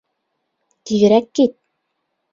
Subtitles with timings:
[0.91, 1.57] Тиҙерәк кит!